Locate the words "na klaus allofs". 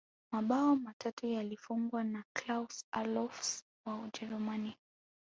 2.03-3.63